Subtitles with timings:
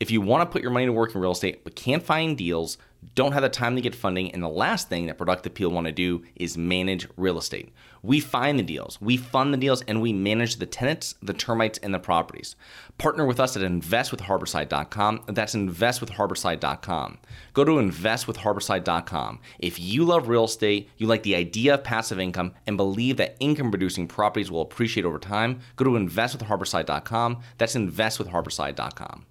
[0.00, 2.36] If you want to put your money to work in real estate but can't find
[2.36, 2.78] deals,
[3.14, 5.86] don't have the time to get funding, and the last thing that Productive People want
[5.86, 7.72] to do is manage real estate.
[8.02, 11.78] We find the deals, we fund the deals, and we manage the tenants, the termites,
[11.78, 12.56] and the properties.
[12.98, 15.24] Partner with us at investwithharborside.com.
[15.28, 17.18] That's investwithharborside.com.
[17.52, 19.40] Go to investwithharborside.com.
[19.58, 23.36] If you love real estate, you like the idea of passive income, and believe that
[23.40, 27.40] income producing properties will appreciate over time, go to investwithharborside.com.
[27.58, 29.26] That's investwithharborside.com.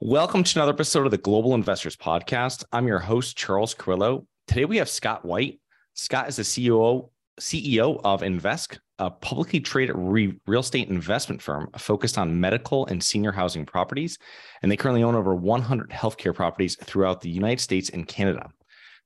[0.00, 2.64] Welcome to another episode of the Global Investors Podcast.
[2.72, 4.26] I'm your host, Charles Carillo.
[4.48, 5.60] Today we have Scott White.
[5.94, 11.70] Scott is the CEO, CEO of Invesque, a publicly traded re- real estate investment firm
[11.78, 14.18] focused on medical and senior housing properties.
[14.62, 18.50] And they currently own over 100 healthcare properties throughout the United States and Canada.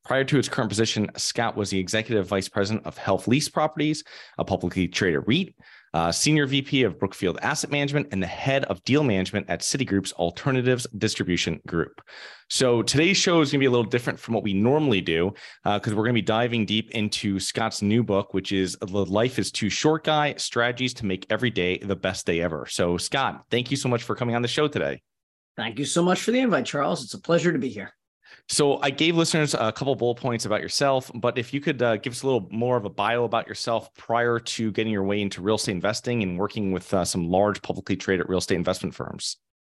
[0.07, 4.05] Prior to its current position, Scott was the executive vice president of HealthLease Properties,
[4.39, 5.55] a publicly traded REIT,
[5.95, 10.13] uh, Senior VP of Brookfield Asset Management, and the head of deal management at Citigroup's
[10.13, 12.01] Alternatives Distribution Group.
[12.51, 15.33] So today's show is going to be a little different from what we normally do
[15.65, 19.05] because uh, we're going to be diving deep into Scott's new book, which is The
[19.05, 22.67] Life is Too Short Guy Strategies to Make Every Day the Best Day Ever.
[22.69, 25.03] So, Scott, thank you so much for coming on the show today.
[25.57, 27.03] Thank you so much for the invite, Charles.
[27.05, 27.93] It's a pleasure to be here.
[28.49, 31.97] So I gave listeners a couple bullet points about yourself, but if you could uh,
[31.97, 35.21] give us a little more of a bio about yourself prior to getting your way
[35.21, 38.95] into real estate investing and working with uh, some large publicly traded real estate investment
[38.95, 39.37] firms.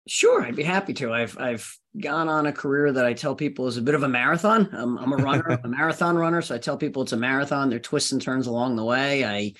[0.08, 1.12] Sure, I'd be happy to.
[1.12, 4.08] I've I've gone on a career that I tell people is a bit of a
[4.08, 4.68] marathon.
[4.72, 7.68] I'm, I'm a runner, a marathon runner, so I tell people it's a marathon.
[7.68, 9.24] There are twists and turns along the way.
[9.24, 9.52] I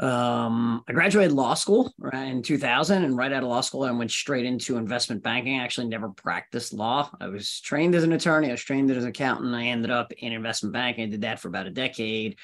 [0.00, 3.92] um, I graduated law school right in 2000, and right out of law school, I
[3.92, 5.60] went straight into investment banking.
[5.60, 7.10] I actually never practiced law.
[7.20, 8.48] I was trained as an attorney.
[8.48, 9.54] I was trained as an accountant.
[9.54, 11.04] I ended up in investment banking.
[11.04, 12.36] I did that for about a decade.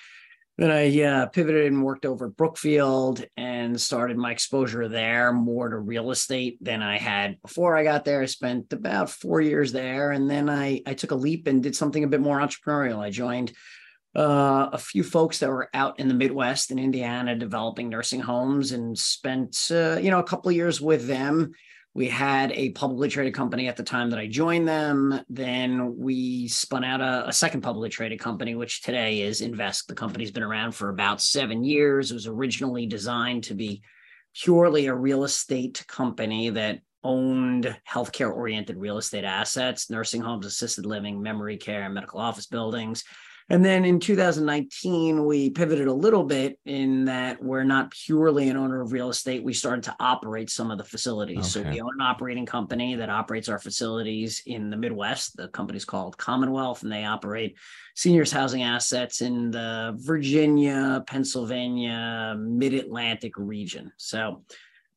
[0.59, 5.71] Then I uh, pivoted and worked over at Brookfield and started my exposure there more
[5.71, 8.21] to real estate than I had before I got there.
[8.21, 11.75] I spent about four years there, and then I I took a leap and did
[11.75, 12.99] something a bit more entrepreneurial.
[12.99, 13.53] I joined
[14.16, 18.72] uh, a few folks that were out in the Midwest in Indiana developing nursing homes
[18.72, 21.53] and spent, uh, you know, a couple years with them.
[21.93, 25.20] We had a publicly traded company at the time that I joined them.
[25.28, 29.88] Then we spun out a, a second publicly traded company, which today is Invesque.
[29.88, 32.10] The company's been around for about seven years.
[32.10, 33.82] It was originally designed to be
[34.34, 40.87] purely a real estate company that owned healthcare oriented real estate assets, nursing homes, assisted
[40.87, 43.04] living, memory care, medical office buildings.
[43.50, 48.56] And then in 2019, we pivoted a little bit in that we're not purely an
[48.56, 49.43] owner of real estate.
[49.43, 51.56] We started to operate some of the facilities.
[51.56, 51.65] Okay.
[51.65, 55.37] So we own an operating company that operates our facilities in the Midwest.
[55.37, 57.56] The company's called Commonwealth, and they operate
[57.97, 63.91] seniors housing assets in the Virginia, Pennsylvania, Mid Atlantic region.
[63.97, 64.44] So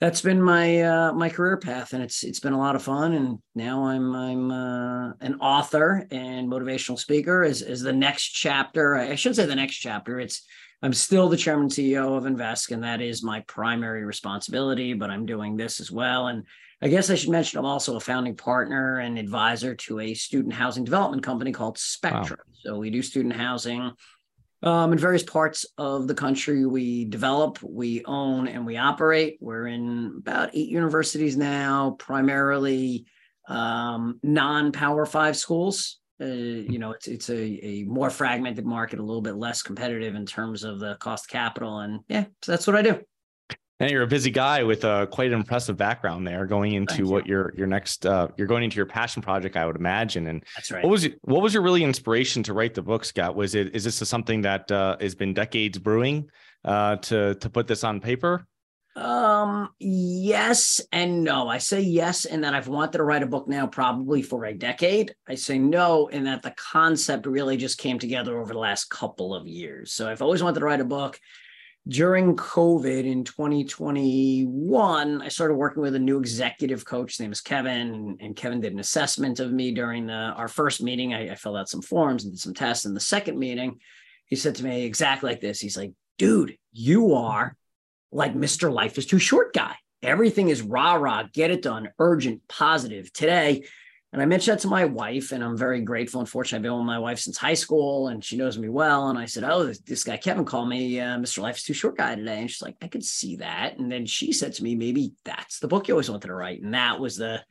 [0.03, 3.14] that's been my uh, my career path, and it's it's been a lot of fun.
[3.14, 7.41] And now I'm I'm uh, an author and motivational speaker.
[7.41, 8.96] Is is the next chapter?
[8.96, 10.19] I should say the next chapter.
[10.19, 10.46] It's
[10.81, 14.94] I'm still the chairman CEO of Invesque, and that is my primary responsibility.
[14.94, 16.28] But I'm doing this as well.
[16.28, 16.44] And
[16.81, 20.53] I guess I should mention I'm also a founding partner and advisor to a student
[20.53, 22.41] housing development company called Spectrum.
[22.46, 22.53] Wow.
[22.66, 23.90] So we do student housing
[24.63, 26.66] um, in various parts of the country.
[26.66, 29.38] We develop, we own, and we operate.
[29.41, 33.05] We're in about eight universities now, primarily
[33.47, 35.99] um, non-power five schools.
[36.22, 40.16] Uh, you know, it's it's a, a more fragmented market, a little bit less competitive
[40.16, 43.02] in terms of the cost of capital, and yeah, so that's what I do.
[43.79, 47.09] And you're a busy guy with a quite an impressive background there, going into Thank
[47.09, 47.34] what you.
[47.34, 50.28] your your next uh, you're going into your passion project, I would imagine.
[50.28, 50.84] And that's right.
[50.84, 53.35] What was it, what was your really inspiration to write the book, Scott?
[53.35, 56.29] Was it is this something that uh, has been decades brewing
[56.64, 58.46] uh, to to put this on paper?
[58.96, 61.47] Um, yes and no.
[61.47, 64.53] I say yes in that I've wanted to write a book now probably for a
[64.53, 65.16] decade.
[65.28, 69.34] I say no in that the concept really just came together over the last couple
[69.34, 69.93] of years.
[69.93, 71.19] So I've always wanted to write a book
[71.88, 77.12] during COVID in 2021, I started working with a new executive coach.
[77.14, 80.82] His name is Kevin, and Kevin did an assessment of me during the, our first
[80.82, 81.14] meeting.
[81.14, 82.85] I, I filled out some forms and did some tests.
[82.85, 83.80] In the second meeting,
[84.26, 85.59] he said to me exactly like this.
[85.59, 87.58] He's like, "Dude, you are
[88.12, 88.72] like Mr.
[88.72, 89.76] Life is Too Short guy.
[90.02, 93.12] Everything is rah rah, get it done, urgent, positive.
[93.12, 93.66] Today,
[94.14, 96.22] and I mentioned that to my wife, and I'm very grateful.
[96.22, 99.10] Unfortunately, I've been with my wife since high school, and she knows me well.
[99.10, 101.40] And I said, "Oh, this, this guy Kevin called me uh, Mr.
[101.40, 104.32] Life's Too Short guy today," and she's like, "I could see that." And then she
[104.32, 107.18] said to me, "Maybe that's the book you always wanted to write," and that was
[107.18, 107.44] the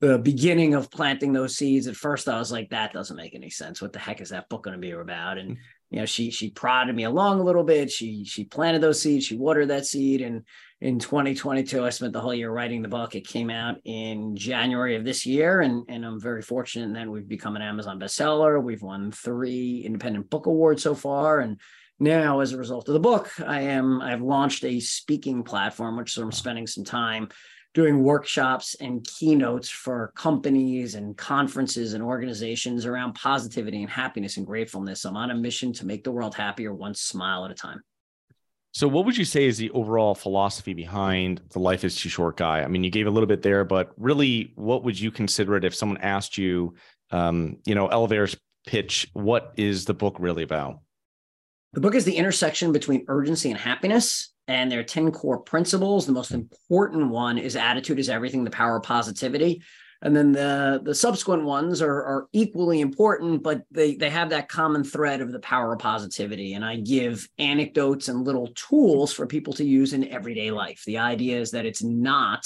[0.00, 1.86] the beginning of planting those seeds.
[1.86, 3.80] At first, I was like, "That doesn't make any sense.
[3.80, 5.56] What the heck is that book going to be about?" And
[5.92, 7.90] you know, she she prodded me along a little bit.
[7.90, 9.26] She she planted those seeds.
[9.26, 10.42] She watered that seed, and
[10.82, 11.84] in 2022.
[11.84, 13.14] I spent the whole year writing the book.
[13.14, 17.28] It came out in January of this year, and, and I'm very fortunate that we've
[17.28, 18.60] become an Amazon bestseller.
[18.60, 21.60] We've won three independent book awards so far, and
[22.00, 26.16] now as a result of the book, I am I've launched a speaking platform, which
[26.16, 27.28] I'm spending some time
[27.74, 34.46] doing workshops and keynotes for companies and conferences and organizations around positivity and happiness and
[34.46, 35.04] gratefulness.
[35.04, 37.82] I'm on a mission to make the world happier one smile at a time.
[38.74, 42.38] So, what would you say is the overall philosophy behind the life is too short
[42.38, 42.62] guy?
[42.62, 45.64] I mean, you gave a little bit there, but really, what would you consider it
[45.64, 46.74] if someone asked you,
[47.10, 48.34] um, you know, elevator's
[48.66, 49.08] pitch?
[49.12, 50.80] What is the book really about?
[51.74, 56.06] The book is the intersection between urgency and happiness, and there are 10 core principles.
[56.06, 59.62] The most important one is attitude is everything, the power of positivity.
[60.04, 64.48] And then the the subsequent ones are, are equally important but they they have that
[64.48, 66.54] common thread of the power of positivity.
[66.54, 70.82] And i give anecdotes and little tools for people to use in everyday life.
[70.86, 72.44] The idea is that it's not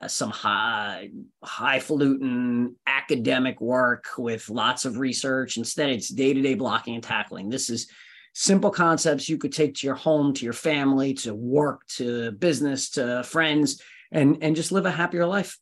[0.00, 1.10] uh, some high
[1.44, 5.56] highfalutin academic work with lots of research.
[5.56, 7.48] Instead it's day-to-day blocking and tackling.
[7.48, 7.88] This is
[8.32, 12.90] simple concepts you could take to your home to your family to work to business
[12.90, 13.80] to friends
[14.10, 15.58] and and just live a happier life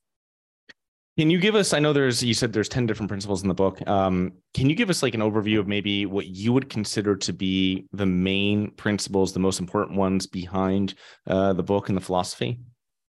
[1.20, 1.74] can you give us?
[1.74, 3.86] I know there's you said there's ten different principles in the book.
[3.86, 7.32] Um, can you give us like an overview of maybe what you would consider to
[7.34, 10.94] be the main principles, the most important ones behind
[11.26, 12.60] uh, the book and the philosophy?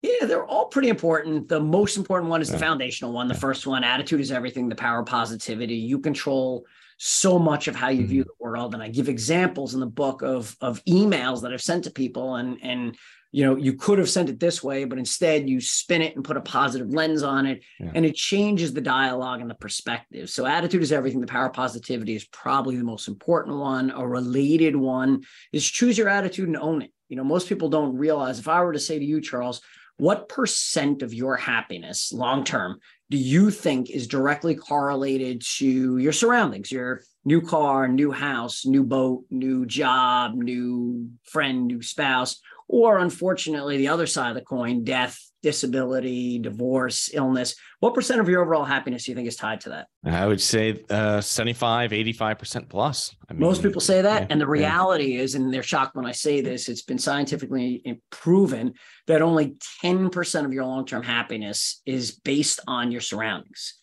[0.02, 1.48] Yeah, they're all pretty important.
[1.48, 3.28] The most important one is the foundational one.
[3.28, 4.68] The first one, attitude is everything.
[4.68, 5.76] The power of positivity.
[5.76, 6.66] You control
[7.04, 8.10] so much of how you mm-hmm.
[8.10, 11.62] view the world, and I give examples in the book of of emails that I've
[11.62, 12.96] sent to people, and and
[13.32, 16.26] you know you could have sent it this way but instead you spin it and
[16.26, 17.90] put a positive lens on it yeah.
[17.96, 20.30] and it changes the dialogue and the perspective.
[20.30, 21.22] So attitude is everything.
[21.22, 23.90] The power of positivity is probably the most important one.
[23.90, 26.92] A related one is choose your attitude and own it.
[27.08, 29.62] You know most people don't realize if i were to say to you charles
[29.98, 32.80] what percent of your happiness long term
[33.12, 38.84] do you think is directly correlated to your surroundings your new car new house new
[38.84, 44.86] boat new job new friend new spouse or unfortunately the other side of the coin
[44.86, 49.60] death disability divorce illness what percent of your overall happiness do you think is tied
[49.62, 49.88] to that?
[50.06, 53.16] I would say uh, 75 85% plus.
[53.28, 55.22] I mean, most people say that yeah, and the reality yeah.
[55.22, 58.76] is and they're shocked when i say this it's been scientifically proven
[59.08, 63.80] that only 10% of your long-term happiness is based on your surroundings.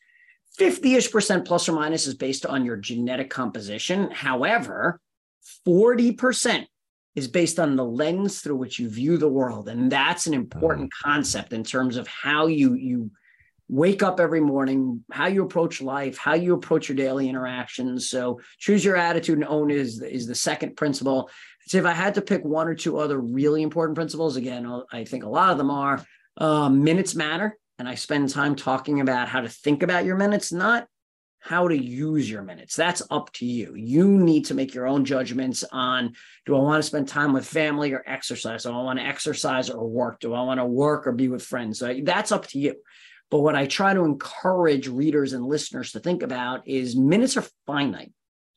[0.60, 4.12] 50ish percent plus or minus is based on your genetic composition.
[4.12, 5.00] However
[5.66, 6.66] 40%
[7.18, 9.68] is based on the lens through which you view the world.
[9.68, 11.10] And that's an important mm-hmm.
[11.10, 13.10] concept in terms of how you you
[13.70, 18.08] wake up every morning how you approach life how you approach your daily interactions.
[18.08, 21.28] So choose your attitude and own is is the second principle.
[21.66, 25.04] So if i had to pick one or two other really important principles again i
[25.04, 26.02] think a lot of them are
[26.38, 27.58] um, minutes matter.
[27.78, 30.88] And i spend time talking about how to think about your minutes not
[31.40, 32.74] how to use your minutes.
[32.74, 33.74] That's up to you.
[33.76, 36.14] You need to make your own judgments on
[36.46, 38.64] do I want to spend time with family or exercise?
[38.64, 40.20] Do I want to exercise or work?
[40.20, 41.78] Do I want to work or be with friends?
[41.78, 42.74] So that's up to you.
[43.30, 47.46] But what I try to encourage readers and listeners to think about is minutes are
[47.66, 48.12] finite.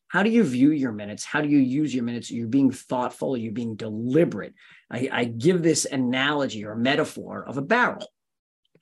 [0.08, 1.24] How do you view your minutes?
[1.24, 2.32] How do you use your minutes?
[2.32, 4.54] You're being thoughtful, you're being deliberate.
[4.90, 8.06] I, I give this analogy or metaphor of a barrel.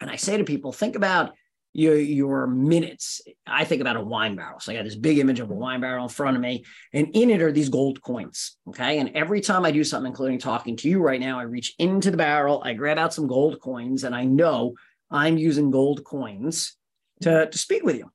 [0.01, 1.33] And I say to people, think about
[1.73, 3.21] your your minutes.
[3.45, 4.59] I think about a wine barrel.
[4.59, 7.07] So I got this big image of a wine barrel in front of me, and
[7.13, 8.57] in it are these gold coins.
[8.69, 8.99] Okay.
[8.99, 12.11] And every time I do something, including talking to you right now, I reach into
[12.11, 14.73] the barrel, I grab out some gold coins, and I know
[15.11, 16.75] I'm using gold coins
[17.21, 18.11] to, to speak with you.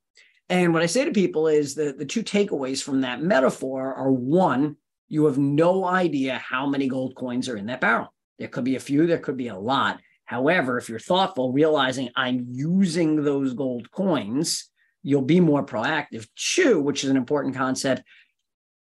[0.49, 4.13] And what I say to people is that the two takeaways from that metaphor are
[4.13, 4.77] one,
[5.09, 8.13] you have no idea how many gold coins are in that barrel.
[8.39, 10.01] There could be a few, there could be a lot.
[10.25, 14.71] However, if you're thoughtful, realizing I'm using those gold coins,
[15.03, 16.27] you'll be more proactive.
[16.35, 18.03] Two, which is an important concept,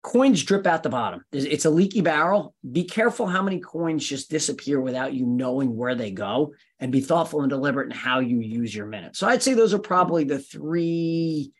[0.02, 1.24] coins drip out the bottom.
[1.32, 2.54] It's a leaky barrel.
[2.70, 7.00] Be careful how many coins just disappear without you knowing where they go, and be
[7.00, 9.18] thoughtful and deliberate in how you use your minutes.
[9.18, 11.52] So I'd say those are probably the three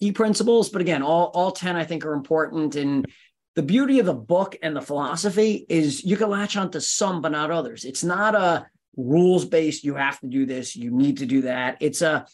[0.00, 0.68] key principles.
[0.68, 2.76] But again, all all ten I think are important.
[2.76, 3.06] And
[3.54, 7.32] the beauty of the book and the philosophy is you can latch onto some, but
[7.32, 7.84] not others.
[7.84, 8.66] It's not a
[8.98, 9.84] rules based.
[9.84, 10.76] You have to do this.
[10.76, 11.78] You need to do that.
[11.80, 12.26] It's a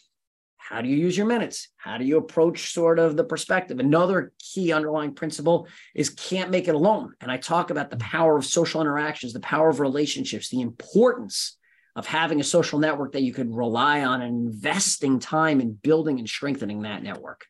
[0.57, 1.69] how do you use your minutes?
[1.77, 3.79] How do you approach sort of the perspective?
[3.79, 7.13] Another key underlying principle is can't make it alone.
[7.21, 11.55] And I talk about the power of social interactions, the power of relationships, the importance
[11.95, 16.17] of having a social network that you could rely on and investing time in building
[16.17, 17.45] and strengthening that network.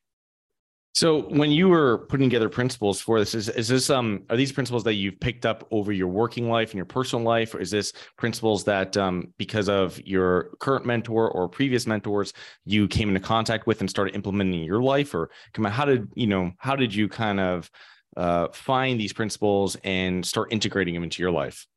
[0.95, 4.53] So when you were putting together principles for this, is, is this um are these
[4.53, 7.69] principles that you've picked up over your working life and your personal life, or is
[7.69, 12.31] this principles that um because of your current mentor or previous mentors
[12.63, 15.83] you came into contact with and started implementing in your life, or come on, how
[15.83, 17.69] did you know how did you kind of
[18.15, 21.67] uh, find these principles and start integrating them into your life?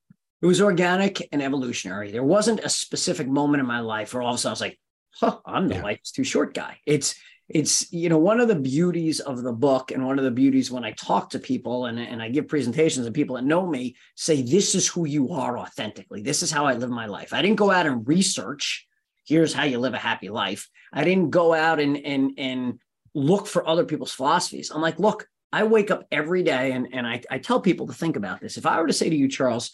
[0.40, 2.12] It was organic and evolutionary.
[2.12, 4.60] There wasn't a specific moment in my life where all of a sudden I was
[4.60, 4.78] like,
[5.16, 5.82] huh, I'm the yeah.
[5.82, 6.78] life's too short guy.
[6.86, 7.16] It's
[7.48, 10.70] it's you know one of the beauties of the book and one of the beauties
[10.70, 13.96] when i talk to people and, and i give presentations and people that know me
[14.16, 16.22] say this is who you are authentically.
[16.22, 17.32] This is how i live my life.
[17.32, 18.86] I didn't go out and research
[19.26, 20.70] here's how you live a happy life.
[20.92, 22.80] I didn't go out and and and
[23.14, 24.70] look for other people's philosophies.
[24.70, 27.94] I'm like look i wake up every day and, and I, I tell people to
[27.94, 28.58] think about this.
[28.58, 29.70] If i were to say to you charles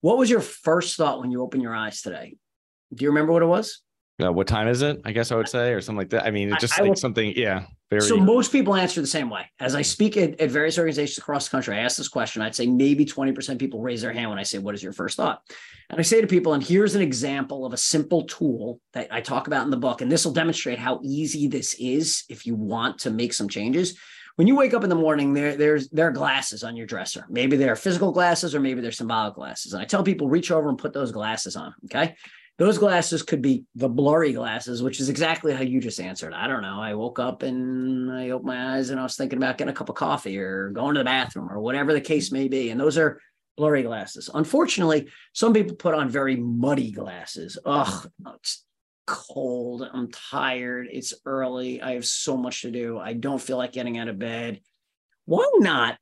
[0.00, 2.36] what was your first thought when you opened your eyes today?
[2.94, 3.82] Do you remember what it was
[4.20, 5.00] uh, what time is it?
[5.04, 6.24] I guess I would say, or something like that.
[6.24, 7.66] I mean, it's just I, like I will, something, yeah.
[7.90, 8.02] Very.
[8.02, 9.50] So most people answer the same way.
[9.60, 12.42] As I speak at, at various organizations across the country, I ask this question.
[12.42, 14.92] I'd say maybe 20% of people raise their hand when I say, What is your
[14.92, 15.42] first thought?
[15.88, 19.20] And I say to people, and here's an example of a simple tool that I
[19.20, 20.02] talk about in the book.
[20.02, 23.96] And this will demonstrate how easy this is if you want to make some changes.
[24.34, 27.24] When you wake up in the morning, there, there's there are glasses on your dresser.
[27.30, 29.72] Maybe they're physical glasses or maybe they're symbolic glasses.
[29.72, 31.74] And I tell people, reach over and put those glasses on.
[31.86, 32.16] Okay.
[32.58, 36.34] Those glasses could be the blurry glasses, which is exactly how you just answered.
[36.34, 36.80] I don't know.
[36.80, 39.76] I woke up and I opened my eyes and I was thinking about getting a
[39.76, 42.70] cup of coffee or going to the bathroom or whatever the case may be.
[42.70, 43.20] And those are
[43.56, 44.28] blurry glasses.
[44.34, 47.58] Unfortunately, some people put on very muddy glasses.
[47.64, 48.64] Ugh, it's
[49.06, 49.88] cold.
[49.92, 50.88] I'm tired.
[50.90, 51.80] It's early.
[51.80, 52.98] I have so much to do.
[52.98, 54.60] I don't feel like getting out of bed.
[55.26, 55.96] Why not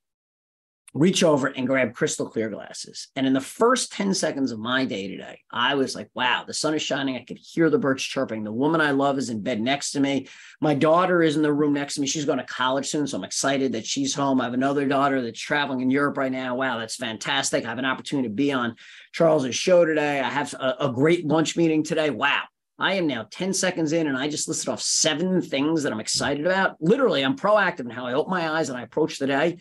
[0.96, 3.08] reach over and grab crystal clear glasses.
[3.16, 6.54] And in the first 10 seconds of my day today, I was like, wow, the
[6.54, 7.16] sun is shining.
[7.16, 8.44] I could hear the birds chirping.
[8.44, 10.28] The woman I love is in bed next to me.
[10.60, 12.06] My daughter is in the room next to me.
[12.06, 13.06] She's going to college soon.
[13.06, 14.40] So I'm excited that she's home.
[14.40, 16.54] I have another daughter that's traveling in Europe right now.
[16.54, 17.64] Wow, that's fantastic.
[17.64, 18.76] I have an opportunity to be on
[19.12, 20.20] Charles's show today.
[20.20, 22.08] I have a, a great lunch meeting today.
[22.08, 22.44] Wow.
[22.78, 26.00] I am now 10 seconds in and I just listed off seven things that I'm
[26.00, 26.76] excited about.
[26.80, 29.58] Literally, I'm proactive in how I open my eyes and I approach the day.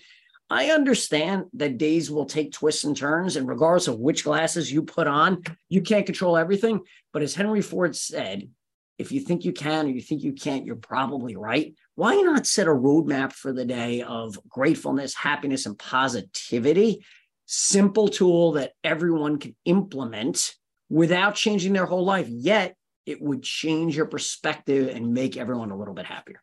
[0.49, 4.83] I understand that days will take twists and turns, and regardless of which glasses you
[4.83, 6.81] put on, you can't control everything.
[7.11, 8.49] But as Henry Ford said,
[8.97, 11.73] if you think you can or you think you can't, you're probably right.
[11.95, 17.03] Why not set a roadmap for the day of gratefulness, happiness, and positivity?
[17.47, 20.55] Simple tool that everyone can implement
[20.89, 22.75] without changing their whole life, yet
[23.05, 26.41] it would change your perspective and make everyone a little bit happier.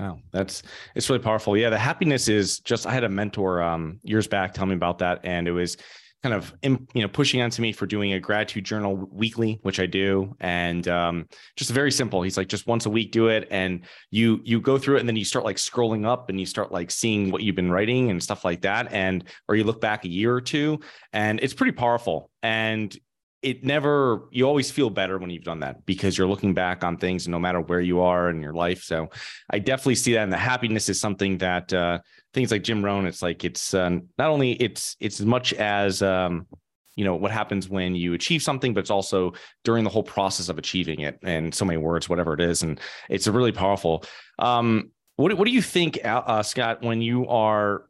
[0.00, 0.62] Wow, that's
[0.94, 1.58] it's really powerful.
[1.58, 2.86] Yeah, the happiness is just.
[2.86, 5.76] I had a mentor um, years back tell me about that, and it was
[6.22, 9.86] kind of you know pushing onto me for doing a gratitude journal weekly which i
[9.86, 11.26] do and um,
[11.56, 14.76] just very simple he's like just once a week do it and you you go
[14.76, 17.42] through it and then you start like scrolling up and you start like seeing what
[17.42, 20.42] you've been writing and stuff like that and or you look back a year or
[20.42, 20.78] two
[21.14, 22.98] and it's pretty powerful and
[23.42, 26.96] it never you always feel better when you've done that because you're looking back on
[26.96, 28.82] things no matter where you are in your life.
[28.82, 29.08] So
[29.50, 30.24] i definitely see that.
[30.24, 32.00] And the happiness is something that uh
[32.32, 36.00] things like jim rohn it's like it's uh, not only it's it's as much as
[36.00, 36.46] um
[36.94, 39.32] you know what happens when you achieve something but it's also
[39.64, 42.62] during the whole process of achieving it and so many words whatever it is.
[42.62, 42.78] And
[43.08, 44.04] it's a really powerful
[44.38, 47.84] um what, what do you think uh, scott when you are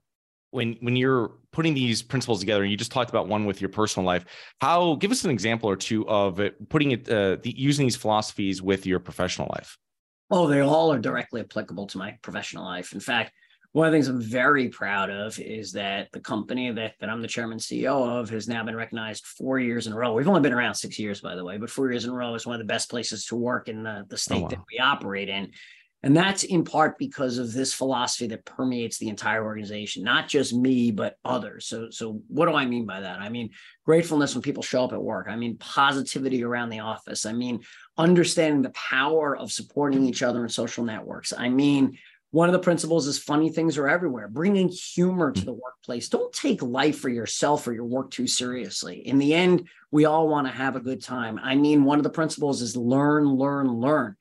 [0.50, 3.70] when when you're putting these principles together and you just talked about one with your
[3.70, 4.24] personal life
[4.60, 7.96] how give us an example or two of it putting it uh, the, using these
[7.96, 9.76] philosophies with your professional life.
[10.30, 12.92] Oh they all are directly applicable to my professional life.
[12.92, 13.32] In fact
[13.72, 17.22] one of the things i'm very proud of is that the company that, that i'm
[17.22, 20.12] the chairman ceo of has now been recognized four years in a row.
[20.12, 22.34] We've only been around six years by the way but four years in a row
[22.34, 24.48] is one of the best places to work in the, the oh, state oh, wow.
[24.48, 25.50] that we operate in
[26.02, 30.54] and that's in part because of this philosophy that permeates the entire organization, not just
[30.54, 31.66] me, but others.
[31.66, 33.20] So, so what do I mean by that?
[33.20, 33.50] I mean
[33.84, 35.26] gratefulness when people show up at work.
[35.28, 37.26] I mean positivity around the office.
[37.26, 37.60] I mean
[37.98, 41.34] understanding the power of supporting each other in social networks.
[41.36, 41.98] I mean
[42.30, 44.28] one of the principles is funny things are everywhere.
[44.28, 46.08] Bringing humor to the workplace.
[46.08, 49.06] Don't take life for yourself or your work too seriously.
[49.06, 51.40] In the end, we all want to have a good time.
[51.42, 54.16] I mean, one of the principles is learn, learn, learn.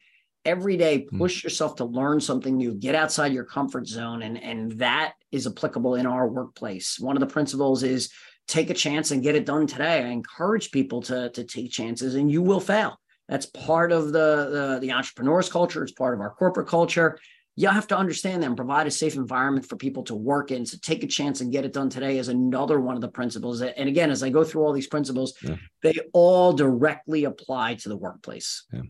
[0.49, 1.17] Every day, hmm.
[1.17, 2.73] push yourself to learn something new.
[2.73, 6.99] Get outside your comfort zone, and and that is applicable in our workplace.
[6.99, 8.11] One of the principles is
[8.47, 10.03] take a chance and get it done today.
[10.03, 12.99] I encourage people to to take chances, and you will fail.
[13.27, 15.83] That's part of the, the, the entrepreneur's culture.
[15.83, 17.19] It's part of our corporate culture
[17.59, 20.65] you have to understand them, provide a safe environment for people to work in.
[20.65, 23.61] So take a chance and get it done today is another one of the principles.
[23.61, 25.57] And again, as I go through all these principles, yeah.
[25.83, 28.65] they all directly apply to the workplace.
[28.71, 28.83] Yeah.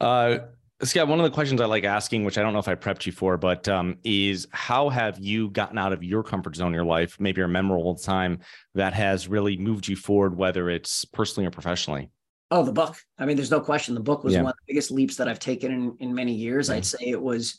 [0.00, 0.38] Uh,
[0.82, 3.06] Scott, one of the questions I like asking, which I don't know if I prepped
[3.06, 6.74] you for, but um, is how have you gotten out of your comfort zone in
[6.74, 8.40] your life, maybe a memorable time
[8.74, 12.10] that has really moved you forward, whether it's personally or professionally?
[12.50, 12.96] Oh, the book.
[13.18, 13.94] I mean, there's no question.
[13.94, 14.42] The book was yeah.
[14.42, 16.68] one of the biggest leaps that I've taken in, in many years.
[16.68, 16.76] Yeah.
[16.76, 17.58] I'd say it was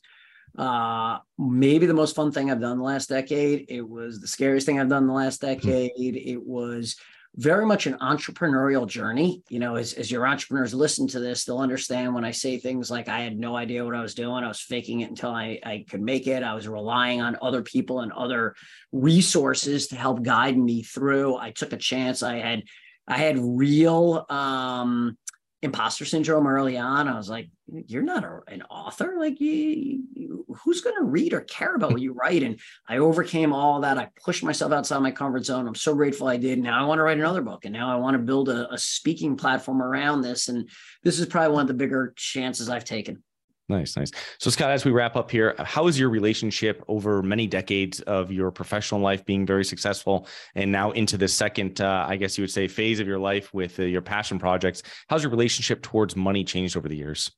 [0.55, 3.65] uh, maybe the most fun thing I've done the last decade.
[3.67, 5.47] It was the scariest thing I've done the last hmm.
[5.47, 5.91] decade.
[5.97, 6.95] It was
[7.37, 9.43] very much an entrepreneurial journey.
[9.47, 12.89] You know, as, as your entrepreneurs listen to this, they'll understand when I say things
[12.89, 14.43] like I had no idea what I was doing.
[14.43, 16.41] I was faking it until I, I could make it.
[16.41, 18.55] I was relying on other people and other
[18.91, 21.37] resources to help guide me through.
[21.37, 22.23] I took a chance.
[22.23, 22.63] I had
[23.07, 25.17] I had real um
[25.61, 27.07] imposter syndrome early on.
[27.07, 27.49] I was like,
[27.87, 29.15] you're not a, an author.
[29.19, 32.43] Like, you, you, who's going to read or care about what you write?
[32.43, 33.97] And I overcame all that.
[33.97, 35.67] I pushed myself outside my comfort zone.
[35.67, 36.59] I'm so grateful I did.
[36.59, 38.77] Now I want to write another book, and now I want to build a, a
[38.77, 40.47] speaking platform around this.
[40.47, 40.69] And
[41.03, 43.23] this is probably one of the bigger chances I've taken.
[43.69, 44.11] Nice, nice.
[44.39, 48.31] So, Scott, as we wrap up here, how is your relationship over many decades of
[48.31, 52.43] your professional life being very successful and now into the second, uh, I guess you
[52.43, 54.83] would say, phase of your life with uh, your passion projects?
[55.09, 57.29] How's your relationship towards money changed over the years?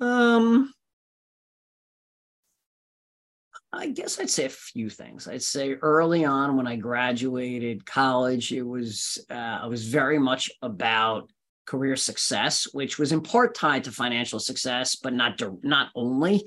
[0.00, 0.72] Um,
[3.74, 5.28] I guess I'd say a few things.
[5.28, 10.50] I'd say early on when I graduated college, it was uh, I was very much
[10.62, 11.30] about
[11.70, 16.42] career success, which was in part tied to financial success, but not not only.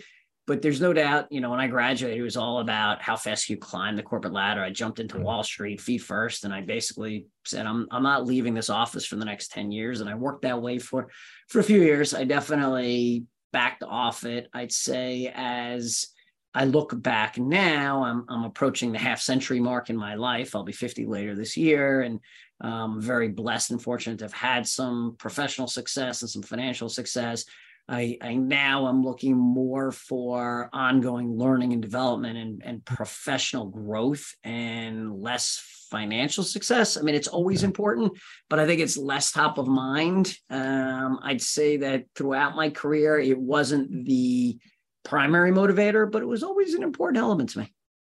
[0.46, 3.50] But there's no doubt, you know, when I graduated, it was all about how fast
[3.50, 4.62] you climb the corporate ladder.
[4.62, 5.24] I jumped into mm-hmm.
[5.24, 9.16] Wall Street feet first, and I basically said, "I'm I'm not leaving this office for
[9.16, 11.10] the next ten years." And I worked that way for
[11.48, 12.14] for a few years.
[12.14, 14.50] I definitely backed off it.
[14.54, 16.08] I'd say as
[16.54, 20.56] I look back now, I'm I'm approaching the half century mark in my life.
[20.56, 22.20] I'll be 50 later this year, and
[22.62, 27.46] um, very blessed and fortunate to have had some professional success and some financial success.
[27.90, 34.34] I, I now am looking more for ongoing learning and development and, and professional growth
[34.44, 36.98] and less financial success.
[36.98, 38.14] I mean, it's always important,
[38.50, 40.36] but I think it's less top of mind.
[40.50, 44.58] Um, I'd say that throughout my career, it wasn't the
[45.04, 47.74] primary motivator, but it was always an important element to me.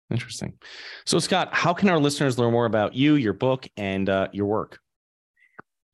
[0.10, 0.54] Interesting.
[1.06, 4.46] So, Scott, how can our listeners learn more about you, your book, and uh, your
[4.46, 4.80] work?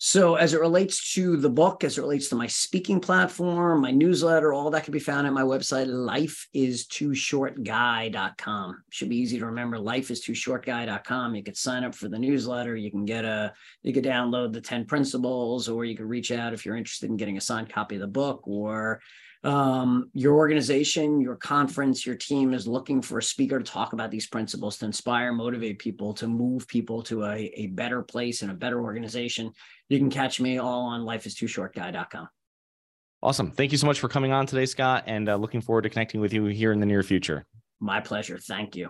[0.06, 3.92] So, as it relates to the book, as it relates to my speaking platform, my
[3.92, 8.84] newsletter, all that can be found at my website, lifeistooshortguy.com.
[8.90, 11.36] Should be easy to remember, lifeistooshortguy.com.
[11.36, 12.76] You could sign up for the newsletter.
[12.76, 16.54] You can get a, you could download the 10 principles, or you could reach out
[16.54, 19.00] if you're interested in getting a signed copy of the book, or
[19.44, 24.10] um, your organization, your conference, your team is looking for a speaker to talk about
[24.10, 28.52] these principles to inspire, motivate people, to move people to a, a better place and
[28.52, 29.52] a better organization,
[29.90, 32.28] you can catch me all on lifeistooshortguy.com.
[33.22, 33.52] Awesome.
[33.52, 36.22] Thank you so much for coming on today, Scott, and uh, looking forward to connecting
[36.22, 37.46] with you here in the near future.
[37.80, 38.38] My pleasure.
[38.38, 38.90] Thank you.